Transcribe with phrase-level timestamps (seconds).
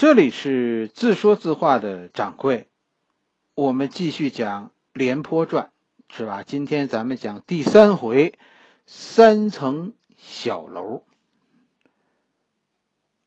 [0.00, 2.68] 这里是自说自话的掌柜，
[3.54, 5.72] 我们继续讲《廉颇传》，
[6.16, 6.42] 是吧？
[6.42, 8.38] 今天咱们讲第三回，
[8.86, 11.04] 三层小楼。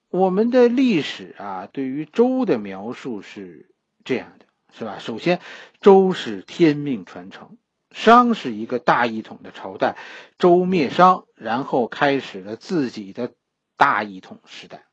[0.09, 3.70] 我们的历史啊，对于周的描述是
[4.04, 4.46] 这样的，
[4.76, 4.98] 是吧？
[4.98, 5.42] 首先，
[5.80, 7.55] 周是天命传承，
[7.92, 9.96] 商是一个大一统的朝代，
[10.40, 13.32] 周灭商，然后开始了自己的
[13.78, 14.86] 大一统时代。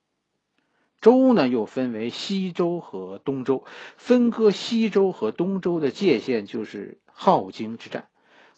[1.00, 3.64] 周呢，又分为西周和东周，
[3.96, 8.08] 分割西周和东周的界限就是镐京之战。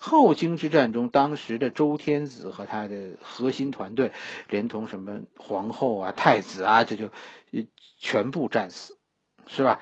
[0.00, 4.10] 镐京之战中，当时的周天子和他的核心团队，
[4.48, 7.10] 连同什么皇后啊、太子啊，这就
[7.98, 8.98] 全部战死，
[9.46, 9.80] 是吧？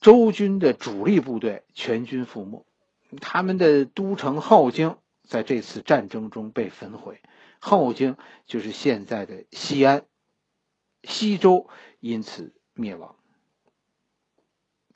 [0.00, 2.64] 周军的主力部队全军覆没，
[3.20, 7.20] 他们的都城镐京在这次战争中被焚毁。
[7.60, 8.16] 镐京
[8.46, 10.04] 就是现在的西安。
[11.02, 11.68] 西周
[12.00, 13.14] 因此灭亡。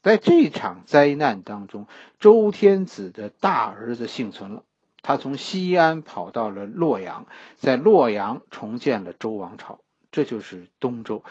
[0.02, 1.86] 在这场灾难当中，
[2.18, 4.64] 周天子的大儿子幸存了，
[5.00, 7.26] 他从西安跑到了洛阳，
[7.56, 9.78] 在洛阳重建了周王朝，
[10.10, 11.22] 这就是东周。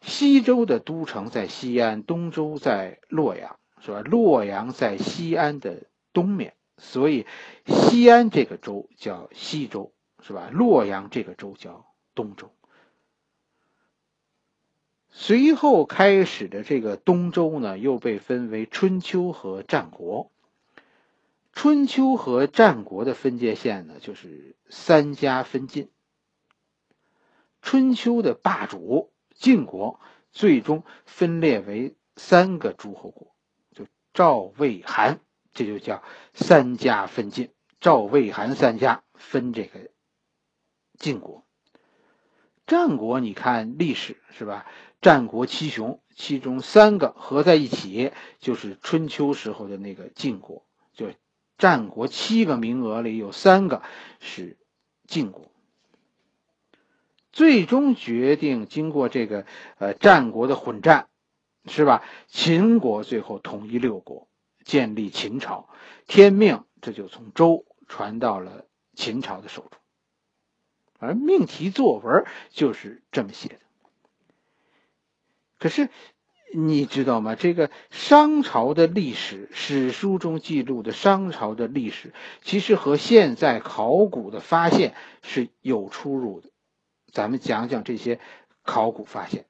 [0.00, 4.00] 西周的都城在西安，东周在洛阳，是吧？
[4.00, 7.26] 洛阳在西安的东面，所以
[7.66, 10.50] 西安这个州叫西周，是吧？
[10.52, 12.50] 洛阳这个州叫东周。
[15.12, 20.30] 随后开始的这个东周呢，又被分为春秋和战国。
[21.52, 25.90] 春秋和战国的分界线呢，就是三家分晋。
[27.60, 30.00] 春秋的霸主晋国，
[30.30, 33.34] 最终分裂为三个诸侯国，
[33.74, 35.18] 就赵、魏、韩，
[35.52, 37.50] 这就叫三家分晋。
[37.80, 39.90] 赵、魏、韩三家分这个
[40.98, 41.44] 晋国。
[42.66, 44.66] 战国，你看历史是吧？
[45.00, 51.06] 战国七雄，其中三个合在一起就是春秋时候的那个晋国，就
[51.56, 53.82] 战国七个名额里有三个
[54.20, 54.58] 是
[55.06, 55.50] 晋国。
[57.32, 59.46] 最终决定经过这个
[59.78, 61.08] 呃战国的混战，
[61.64, 62.02] 是吧？
[62.26, 64.28] 秦国最后统一六国，
[64.64, 65.68] 建立秦朝，
[66.06, 69.80] 天命这就从周传到了秦朝的手中，
[70.98, 73.60] 而命题作文就是这么写的。
[75.60, 75.90] 可是，
[76.54, 77.36] 你知道吗？
[77.36, 82.12] 这个商朝的历史，史书中记录的商朝的历史，
[82.42, 86.48] 其实和现在考古的发现是有出入的。
[87.12, 88.18] 咱们讲讲这些
[88.62, 89.44] 考古发现。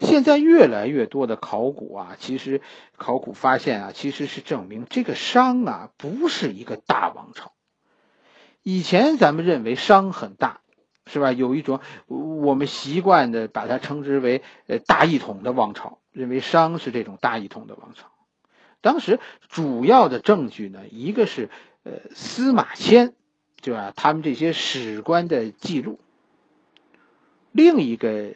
[0.00, 2.60] 现在越来越多的考古啊，其实
[2.96, 7.52] 考古发现啊，其实是证明这个商啊不是一个大王朝。
[8.62, 10.60] 以前咱们认为商很大。
[11.08, 11.30] 是吧？
[11.30, 18.10] 有一种我们习惯的把它称之为呃大一统的王朝，认为商是这种大一统的王朝。
[18.80, 21.48] 当时主要的证据呢，一个是
[21.84, 23.14] 呃司马迁，
[23.62, 23.92] 对吧？
[23.94, 26.00] 他们这些史官的记录。
[27.52, 28.34] 另一个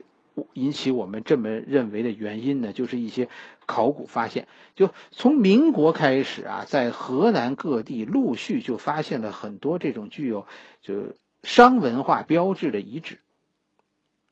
[0.53, 3.29] 引起我们这么认为的原因呢，就是一些
[3.67, 4.47] 考古发现。
[4.77, 10.47] 就从民国开始啊，在河南各地陆续就发现了很多这种具有
[10.83, 11.17] 就。
[11.43, 13.19] 商文化标志的遗址，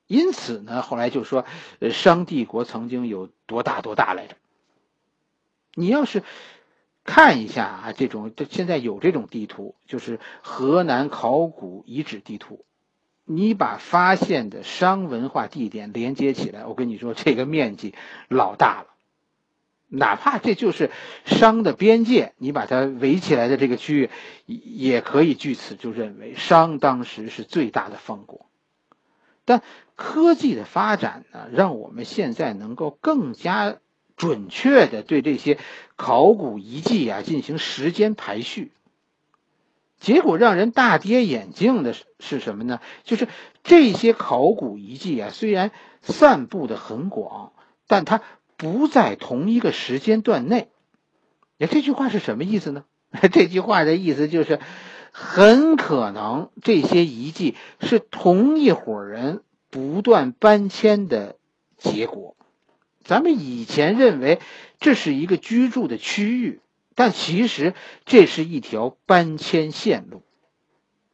[0.06, 1.44] 因此呢，后来就说，
[1.80, 4.36] 呃，商帝国曾经有多大多大来着？
[5.74, 6.22] 你要是
[7.04, 12.64] 看一下啊，这种这现在有这种地图，就是河南考古遗址地图，
[13.25, 17.94] 你把发现的商文化地点连接起来，我跟你说，这个面积
[18.28, 18.88] 老大了。
[19.91, 20.91] 哪怕这就是
[21.25, 24.10] 商的边界，你把它围起来的这个区域，
[24.44, 28.44] 也可以据此就认为商当时是最大的方国。
[29.47, 29.62] 但
[29.97, 33.78] 科技的发展呢，让我们现在能够更加
[34.15, 35.56] 准确的对这些
[35.97, 38.72] 考古遗迹啊进行时间排序。
[39.99, 42.81] 结果让人大跌眼镜的是是什么呢？
[43.05, 43.26] 就是
[43.65, 45.70] 这些考古遗迹啊，虽然
[46.03, 47.55] 散布的很广，
[47.87, 48.20] 但它。
[48.58, 50.69] 不在同一个时间段内，
[51.58, 52.84] 哎，这句话是什么意思呢？
[53.32, 54.60] 这句话的意思就是，
[55.12, 61.37] 很可能这些遗迹是同一伙人不断搬迁的
[61.78, 62.37] 结果。
[63.05, 64.40] 咱们以前认为
[64.81, 66.61] 这是一个居住的区域，
[66.94, 67.72] 但其实
[68.04, 70.22] 这是一条搬迁线路。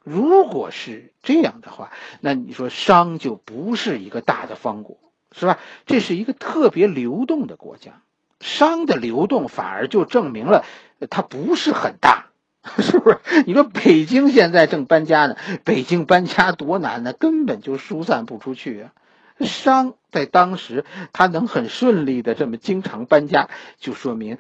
[0.03, 4.99] 如果是这样的话，那你说商就不是一个大的方国。
[5.37, 5.59] 是吧？
[5.85, 8.03] 这是一个特别流动的国家，
[8.41, 10.65] 商的流动反而就证明了
[11.11, 12.27] 它不是很大，
[12.79, 13.19] 是不是？
[13.47, 17.13] 你说北京现在正搬家呢，北京搬家多难呢？
[17.13, 18.93] 根本就疏散不出去啊！
[19.41, 23.49] 商在当时他能很顺利的这么经常搬家，
[23.79, 24.39] 就说明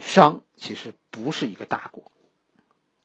[0.00, 2.10] 商其实不是一个大国。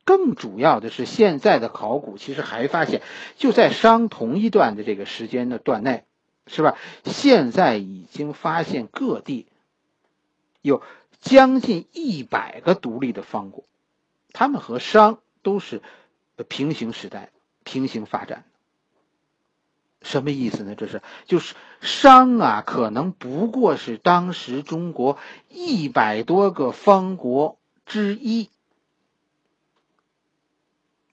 [0.03, 3.01] 更主要的是，现在的考古其实还发现，
[3.35, 6.05] 就在商同一段的这个时间的段内，
[6.47, 6.77] 是吧？
[7.05, 9.47] 现在已经发现各地
[10.61, 10.81] 有
[11.19, 13.63] 将近一百个独立的方国，
[14.33, 15.81] 他们和商都是
[16.47, 17.31] 平行时代、
[17.63, 18.43] 平行发展的。
[20.01, 20.75] 什么意思呢？
[20.75, 25.17] 这是就是商啊，可能不过是当时中国
[25.49, 28.49] 一百多个方国之一。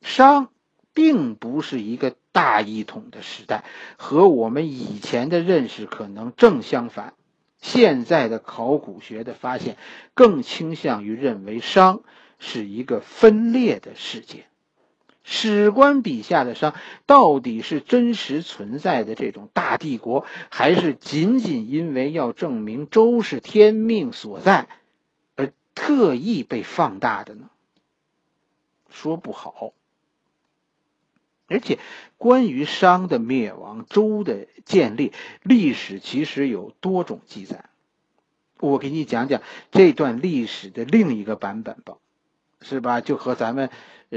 [0.02, 0.50] 商
[0.94, 3.64] 并不是一个大一统的时代，
[3.98, 7.14] 和我们以前的认识可能正相反。
[7.58, 9.76] 现在的考古学的发现
[10.14, 12.02] 更倾向于认为商
[12.38, 14.46] 是一个分裂的世界。
[15.22, 16.74] 史官笔下的商
[17.06, 24.68] 到底是真实存在的这种大帝国，还是仅仅因为要证明周是天命所在
[25.34, 27.48] 而特意被放大的呢？
[28.90, 29.72] 说不好。
[31.46, 31.78] 而且，
[32.16, 35.12] 关于商的灭亡、周的建立，
[35.42, 37.66] 历史其实有多种记载。
[38.60, 41.96] 我给你讲讲这段历史的另一个版本吧，
[42.62, 43.02] 是吧？
[43.02, 43.68] 就和咱们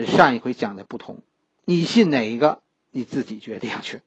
[0.06, 1.22] 上一回讲的不同。
[1.66, 2.62] 你信哪一个？
[2.92, 4.02] 你自己决定去。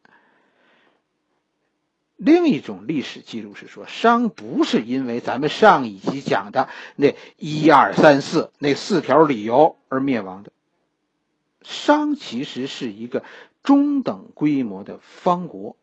[2.16, 10.52] 另一种历史记录是说，商不是因为咱们上一集讲的那一二三四那四条理由而灭亡的。
[11.62, 13.24] 商其实是一个
[13.62, 15.76] 中等规模的方国，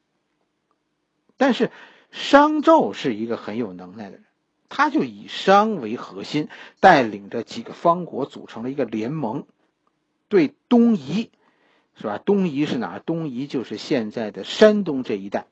[1.38, 1.72] 但是
[2.12, 4.24] 商纣是一个很有能耐的人，
[4.70, 9.46] 他就以商为核心，带领着几个方国组成了一个联盟，
[10.28, 11.30] 对东夷，
[11.96, 12.18] 是吧？
[12.18, 13.00] 东夷是哪？
[13.00, 15.46] 东夷就是现在的山东这一带。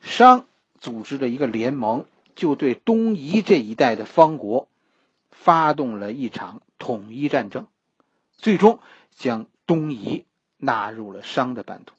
[0.00, 0.46] 商
[0.80, 4.66] 组织了一个联盟，就对东夷这一带的方国
[5.30, 7.68] 发动了一场统一战争，
[8.36, 8.78] 最终。
[9.14, 10.24] 将东夷
[10.56, 11.94] 纳入了商的版图。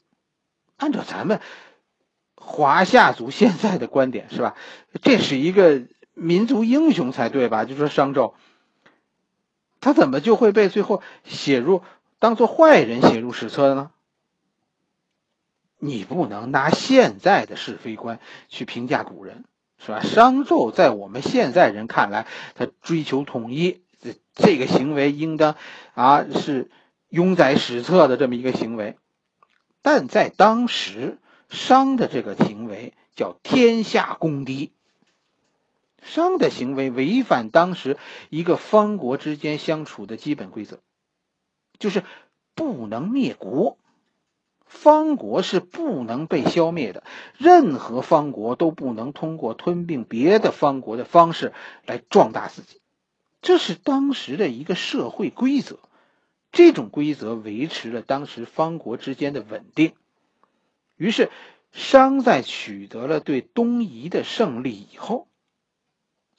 [0.77, 1.39] 按照咱们
[2.35, 4.56] 华夏族现在的观点，是吧？
[5.03, 5.83] 这是一个
[6.15, 7.65] 民族英雄才对吧？
[7.65, 8.33] 就说商纣，
[9.80, 11.83] 他怎么就会被最后写入
[12.18, 13.91] 当做坏人写入史册的呢？
[15.77, 18.19] 你不能拿现在的是非观
[18.50, 19.45] 去评价古人，
[19.77, 20.01] 是吧？
[20.01, 25.55] 商纣在我们现在人看来，他追求统一，这这个行为应当
[25.94, 26.69] 啊是。
[27.13, 28.97] 拥载史册的这么一个行为，
[29.83, 34.71] 但在当时，商的这个行为叫天下公敌。
[36.01, 37.97] 商的行为违反当时
[38.31, 40.79] 一个方国之间相处的基本规则，
[41.77, 42.03] 就是
[42.55, 43.77] 不能灭国，
[44.65, 47.03] 方国是不能被消灭的，
[47.38, 51.53] 任何方国都不能通过吞并别的方国的方式
[51.85, 52.81] 来壮大自己，
[53.43, 55.77] 这是当时的一个社会规则。
[56.51, 59.93] 这种规则维持了当时方国之间的稳定。
[60.95, 61.31] 于是，
[61.71, 65.27] 商在取得了对东夷的胜利以后，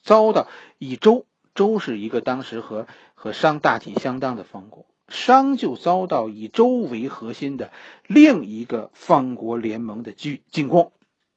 [0.01, 0.47] 遭到
[0.77, 7.71] 以周，周是一个当时和和商大体相当的方国，商就遭到以周为核心的
[8.07, 10.93] 另一个方国联盟的进进攻。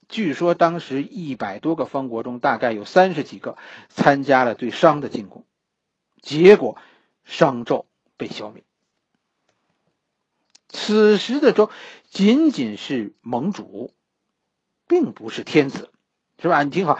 [0.09, 3.59] 据说当时一百多个方国中，大概有三十几个
[3.89, 5.45] 参加了对商的进攻，
[6.23, 6.77] 结果
[7.25, 8.65] 商纣被消灭。
[10.69, 11.71] 此时的周
[12.11, 13.95] 仅仅是盟主，
[14.87, 15.91] 并不是天子，
[16.39, 16.63] 是吧？
[16.63, 16.99] 你听好，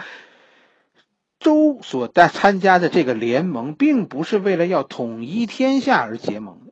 [1.39, 6.71] 周所在参加的这个联盟，并不是为了要统一天下而结盟，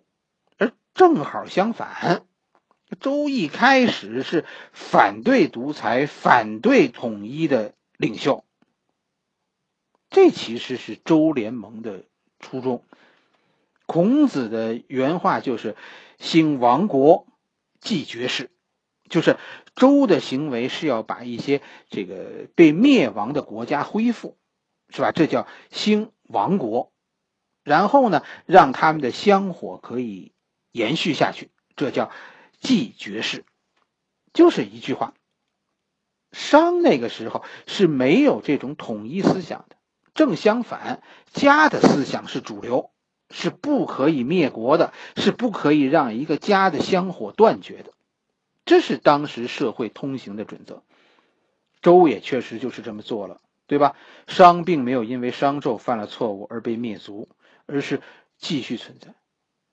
[0.58, 2.26] 而正好相反，
[3.00, 8.44] 周一开始是反对独裁、反对统一的领袖。
[10.10, 12.06] 这其实是周联盟的
[12.40, 12.84] 初衷。
[13.86, 15.76] 孔子的原话就是。
[16.20, 17.28] 兴亡国，
[17.80, 18.50] 继绝世，
[19.08, 19.38] 就是
[19.76, 24.36] 周的行为是要把一些这个被灭亡的国家恢复，
[24.90, 25.12] 是吧？
[25.12, 26.92] 这叫兴亡国，
[27.64, 30.34] 然后呢，让他们的香火可以
[30.72, 32.10] 延续下去，这叫
[32.60, 33.46] 继绝世，
[34.34, 35.14] 就是一句话。
[36.32, 39.77] 商那个时候是没有这种统一思想的，
[40.18, 42.90] 正相反，家的思想是主流。
[43.30, 47.92] 是不可以灭国的，是不可以让一个家的香火断绝的，
[48.64, 50.82] 这是当时社会通行的准则。
[51.82, 53.98] 周也确实就是这么做了，对吧？
[54.28, 57.28] 商并没有因为商纣犯了错误而被灭族，
[57.66, 58.02] 而是
[58.38, 59.14] 继续存在。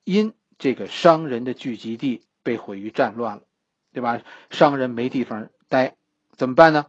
[0.03, 3.43] 因这个商人的聚集地被毁于战乱了，
[3.93, 4.21] 对吧？
[4.49, 5.95] 商人没地方待，
[6.35, 6.87] 怎么办呢？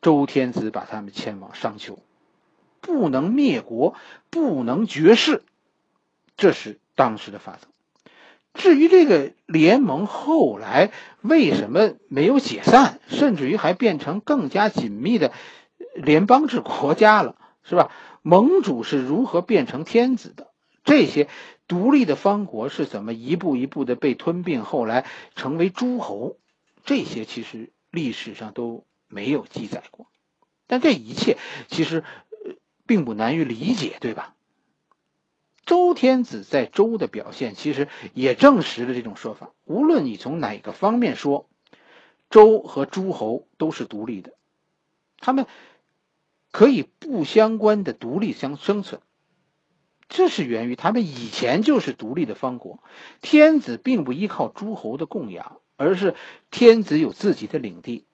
[0.00, 2.00] 周天子把他们迁往商丘，
[2.82, 3.94] 不能灭国，
[4.28, 5.42] 不能绝世，
[6.36, 7.68] 这是当时的法则。
[8.52, 10.90] 至于这个联盟后来
[11.22, 15.32] 为什么没有解散，甚至于还变成更加紧密的
[15.94, 17.90] 联邦制国家了，是吧？
[18.20, 20.48] 盟主是如何变成天子的？
[20.84, 21.28] 这些
[21.66, 26.36] 独立的方国是怎么一步一步的被吞并，后来成为诸侯？
[26.84, 28.84] 这些其实历史上都。
[29.14, 30.06] 没有记载过，
[30.66, 31.36] 但这一切
[31.68, 32.02] 其实
[32.92, 34.34] 并不难于理解，对吧？
[35.64, 39.54] 周天子在周的表现，其实也证实了这种说法。
[39.64, 41.48] 无论你从哪个方面说，
[42.28, 44.34] 周和诸侯都是独立的，
[45.20, 45.46] 他们
[46.50, 49.00] 可以不相关的独立相生存。
[50.10, 52.82] 这是源于他们以前就是独立的方国，
[53.22, 56.14] 天子并不依靠诸侯的供养，而是
[56.50, 58.04] 天子有自己的领地。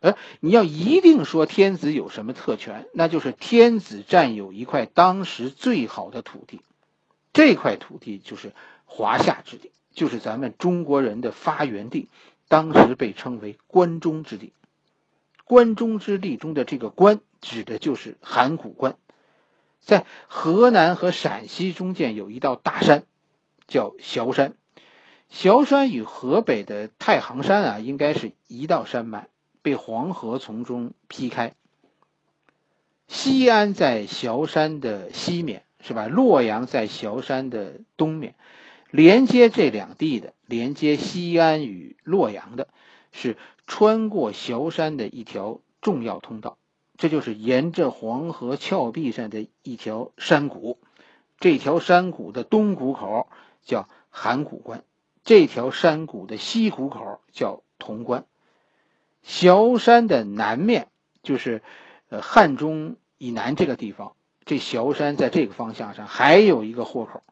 [0.00, 6.60] 而你要一定说天子有什么特权，那就是天子占有一块当时最好的土地，
[7.32, 8.52] 这块土地就是
[8.86, 12.08] 华夏之地，就是咱们中国人的发源地，
[12.48, 14.52] 当时被称为关中之地。
[15.44, 18.96] 关中之地中的这个关，指的就是函谷关，
[19.80, 23.02] 在河南和陕西中间有一道大山，
[23.66, 24.54] 叫崤山。
[25.32, 29.28] 崤山与河北的太行山啊，应该是一道山脉。
[29.62, 31.54] 被黄河从中劈开。
[33.08, 36.06] 西安在崤山的西面，是吧？
[36.06, 38.34] 洛阳在崤山的东面，
[38.90, 42.68] 连接这两地的，连接西安与洛阳的，
[43.10, 43.36] 是
[43.66, 46.56] 穿过崤山的一条重要通道。
[46.96, 50.78] 这就是沿着黄河峭壁上的一条山谷。
[51.38, 53.26] 这条山谷的东谷口
[53.62, 54.84] 叫函谷关，
[55.24, 58.26] 这条山谷的西谷口叫潼关。
[59.26, 60.88] 崤山的南面
[61.22, 61.62] 就是，
[62.08, 64.12] 呃，汉中以南这个地方。
[64.44, 67.22] 这崤山在这个方向上还有一个豁口，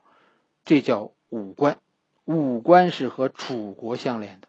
[0.65, 1.79] 这叫武关。
[2.25, 4.49] 武关是和楚国相连的。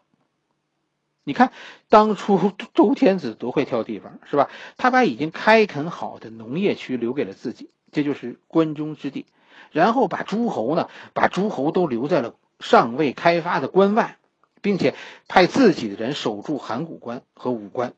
[1.24, 1.50] 你看，
[1.88, 4.50] 当初 周天子多会挑地方，是吧？
[4.76, 9.26] 他把已经开垦好的农业区留给了自己，这就是关中之地。
[9.72, 14.18] 然后把诸侯呢，把诸侯都留在了尚未开发的关外。
[14.62, 14.94] 并且
[15.28, 17.94] 派自己的人守住函谷关和武关，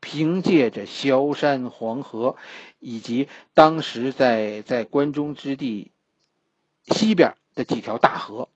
[0.00, 2.36] 凭借着萧山黄河，
[2.78, 5.90] 以及当时在在关中之地
[6.86, 8.48] 西边的几条大河，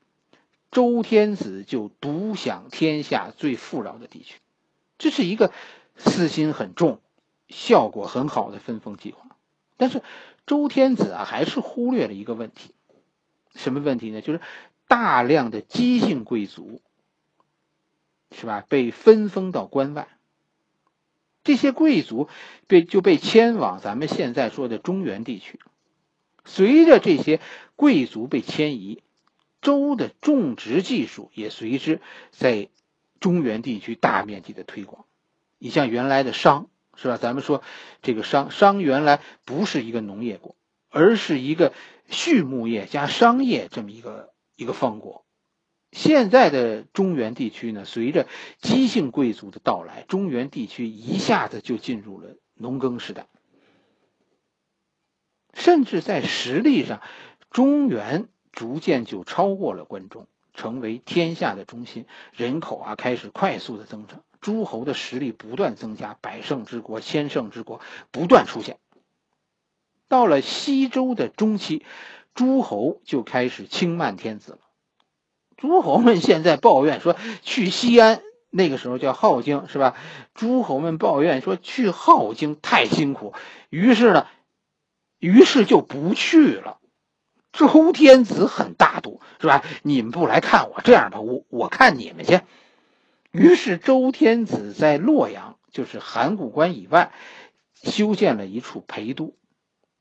[0.71, 4.41] 周天子就独享天下最富饶的地区。
[4.99, 5.53] 这是一个
[5.97, 7.01] 私心很重、
[7.49, 9.37] 效果很好的分封计划。
[9.77, 10.03] 但是
[10.47, 12.75] 周天子啊，还是忽略了一个问题，
[13.55, 14.21] 什么问题呢？
[14.21, 14.41] 就是
[14.89, 16.83] 大量的姬姓贵族。
[18.31, 18.65] 是吧？
[18.69, 20.09] 被分封到关外，
[21.45, 22.29] 这些贵族
[22.67, 25.59] 被就被迁往咱们现在说的中原地区。
[26.45, 27.41] 随着这些
[27.77, 29.03] 贵族被迁移，
[29.61, 32.69] 周的种植技术也随之在
[33.21, 35.05] 中原地区大面积的推广。
[35.59, 37.17] 你像原来的商，是吧？
[37.17, 37.63] 咱们说
[38.03, 40.55] 这个商，商原来不是一个农业国，
[40.91, 41.73] 而是一个
[42.09, 45.25] 畜牧业加商业这么一个一个方国。
[45.91, 48.29] 现在的中原地区呢，随着
[48.61, 53.27] 姬姓贵族的到来，中原地区一下子就进入了农耕时代。
[55.55, 57.01] 甚至在实力上，
[57.51, 62.07] 中原逐渐就超过了关中，成为天下的中心。
[62.33, 67.81] 人口啊开始快速的增长，诸侯的实力不断增加，百胜之国、千胜之国
[68.13, 68.79] 不断出现。
[70.07, 71.85] 到了西周的中期，
[72.35, 74.59] 诸侯就开始轻慢天子了。
[75.59, 79.95] 诸侯们现在抱怨说去西安，那个时候叫镐京，是吧？
[80.33, 83.35] 诸侯们抱怨说去镐京太辛苦，
[83.69, 84.29] 于是呢，
[85.19, 86.79] 于是就不去了。
[87.51, 89.65] 周天子很大度，是吧？
[89.83, 92.41] 你们不来看我，这样吧，我我看你们去。
[93.33, 97.11] 于是周天子在洛阳，就是函谷关以外，
[97.75, 99.35] 修建了一处陪都，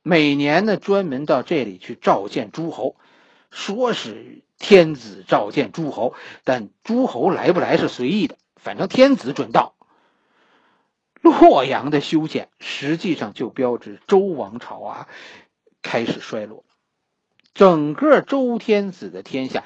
[0.04, 2.96] 每年呢专门到这里去召见诸侯，
[3.50, 4.44] 说是。
[4.60, 9.76] 天子召见诸侯，但诸侯来不来是随意的，反正天子准到。
[11.22, 15.08] 洛阳的修建实际上就标志周王朝啊
[15.84, 16.66] 开始衰落。
[17.54, 19.64] 整个周天子的天下，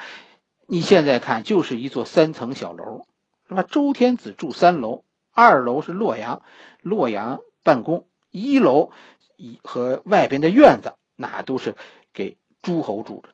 [0.67, 3.05] 你现在看就是一座三层小楼，
[3.47, 3.63] 是吧？
[3.63, 6.41] 周天子住三楼，二楼是洛阳，
[6.81, 8.91] 洛阳办公，一楼
[9.37, 11.77] 一和外边的院子那都是
[12.11, 13.29] 给诸侯住的。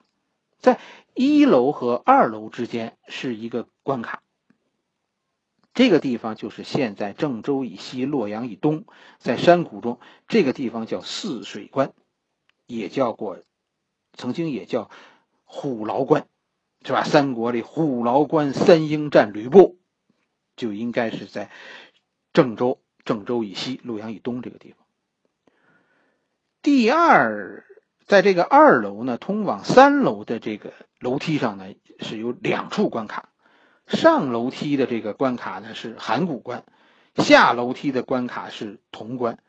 [0.57, 0.79] 在
[1.13, 4.21] 一楼和二楼之间是一个关卡。
[5.73, 8.85] 这个地方就是现在郑州以西、洛阳以东，
[9.19, 11.93] 在山谷中，这个地方叫泗水关，
[12.65, 13.43] 也叫过，
[14.13, 14.89] 曾经也叫
[15.43, 16.27] 虎牢关，
[16.83, 17.03] 是吧？
[17.03, 19.77] 三国里虎牢关三英战吕布，
[20.55, 21.51] 就应该是在
[22.33, 24.87] 郑州、郑州以西、洛阳以东这个地方。
[26.63, 27.66] 第二，
[28.07, 31.65] 在这个二楼呢，通往三楼的这个楼梯上呢，
[31.99, 33.29] 是有两处关卡。
[33.85, 36.63] 上楼梯的这个关卡呢是函谷关，
[37.15, 39.39] 下楼梯的关卡是潼关，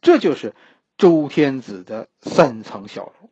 [0.00, 0.54] 这就是
[0.96, 3.30] 周天子的三层小楼。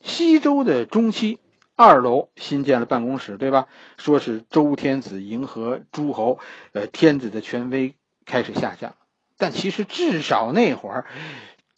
[0.00, 1.38] 西周的中期，
[1.76, 3.68] 二楼新建了办公室，对吧？
[3.98, 6.40] 说是周天子迎合诸侯，
[6.72, 7.94] 呃，天子的权威
[8.24, 8.96] 开始下降。
[9.36, 11.06] 但其实至少那会儿，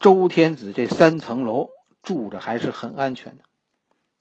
[0.04, 1.70] 周天子这三层楼
[2.02, 3.44] 住着还是很安全的。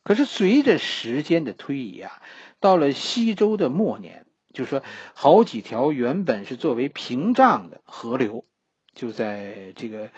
[0.06, 2.22] 可是随着时间的推移啊，
[2.62, 4.82] 到了西周的末年，就说
[5.14, 8.46] 好几条原本是作为屏障的河流，
[8.96, 10.10] 就在这个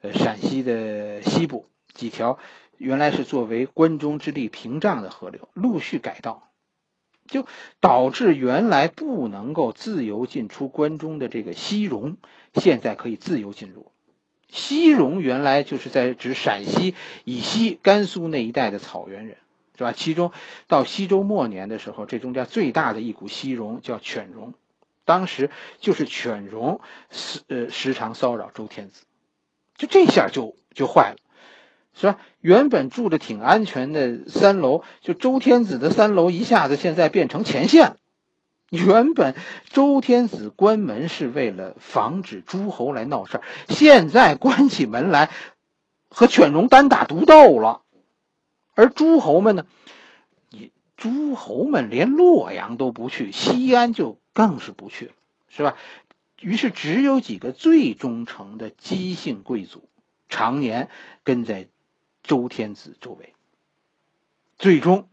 [0.00, 2.40] 呃陕西的西部几条
[2.76, 6.50] 原来是作为关中之地屏障的河流，陆续改道，
[7.28, 7.46] 就
[7.78, 12.16] 导致原来不能够自由进出关中的这个西戎，
[12.54, 13.91] 现在可以自由进入。
[14.52, 16.94] 西戎原来就是在指陕西
[17.24, 19.38] 以西、甘肃那一带的草原人，
[19.78, 19.92] 是吧？
[19.92, 20.30] 其中
[20.68, 24.52] 到西周末年的时候，这中间最大的一股西戎叫犬戎，
[25.06, 25.48] 当时
[25.80, 29.04] 就是犬戎时呃时常骚扰周天子，
[29.78, 31.16] 就这下就就坏了，
[31.94, 32.18] 是吧？
[32.42, 37.96] 原本住着挺安全的三楼，就周天子的三楼一下子现在变成前线了。
[38.72, 39.36] 原本
[39.68, 45.30] 周天子关门是为了防止诸侯来闹事儿，现在关起门来
[46.08, 47.82] 和犬戎单打独斗了。
[48.74, 49.66] 而诸侯们呢，
[50.48, 55.12] 你诸侯们连洛阳都不去，西安就更是不去了，
[55.50, 55.76] 是吧？
[56.40, 59.86] 于是只有几个最忠诚的姬姓贵族，
[60.30, 60.88] 常年
[61.24, 61.68] 跟在
[62.22, 63.34] 周天子周围。
[64.56, 65.10] 最终，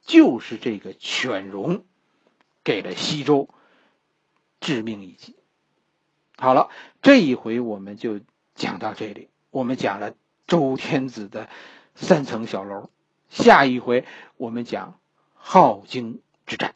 [0.00, 1.84] 就是这个犬戎。
[2.64, 3.48] 给了西周
[4.60, 5.36] 致命一击。
[6.36, 6.70] 好了，
[7.02, 8.20] 这一回我们就
[8.54, 9.28] 讲到这里。
[9.50, 10.14] 我们讲了
[10.46, 11.48] 周天子的
[11.94, 12.90] 三层小楼，
[13.28, 14.98] 下一回我们讲
[15.40, 16.74] 镐京之战。